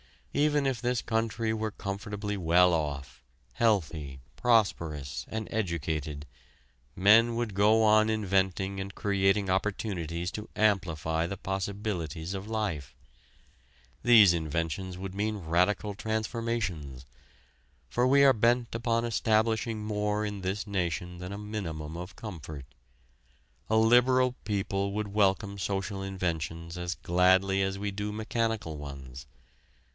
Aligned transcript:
Even 0.33 0.65
if 0.65 0.81
this 0.81 1.01
country 1.01 1.53
were 1.53 1.69
comfortably 1.69 2.37
well 2.37 2.73
off, 2.73 3.21
healthy, 3.53 4.19
prosperous, 4.35 5.25
and 5.27 5.47
educated, 5.51 6.25
men 6.95 7.35
would 7.35 7.53
go 7.53 7.83
on 7.83 8.09
inventing 8.09 8.79
and 8.79 8.95
creating 8.95 9.49
opportunities 9.49 10.31
to 10.31 10.49
amplify 10.55 11.27
the 11.27 11.37
possibilities 11.37 12.33
of 12.33 12.47
life. 12.49 12.95
These 14.01 14.33
inventions 14.33 14.97
would 14.97 15.13
mean 15.13 15.35
radical 15.37 15.93
transformations. 15.93 17.05
For 17.89 18.07
we 18.07 18.23
are 18.23 18.33
bent 18.33 18.73
upon 18.73 19.05
establishing 19.05 19.83
more 19.85 20.25
in 20.25 20.41
this 20.41 20.65
nation 20.65 21.19
than 21.19 21.33
a 21.33 21.37
minimum 21.37 21.95
of 21.95 22.15
comfort. 22.15 22.65
A 23.69 23.75
liberal 23.75 24.33
people 24.45 24.93
would 24.93 25.09
welcome 25.09 25.59
social 25.59 26.01
inventions 26.01 26.75
as 26.75 26.95
gladly 26.95 27.61
as 27.61 27.77
we 27.77 27.91
do 27.91 28.11
mechanical 28.11 28.77
ones. 28.77 29.27